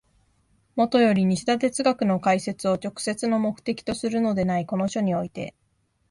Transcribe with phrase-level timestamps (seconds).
[0.75, 5.53] もとより西田哲学の解説を直接の目的とするのでないこの書において、